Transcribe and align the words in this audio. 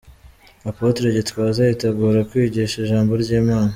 Apotre 0.69 1.05
Gitwaza 1.15 1.61
yitegura 1.69 2.27
kwigisha 2.29 2.75
ijambo 2.79 3.11
ry'Imana. 3.21 3.69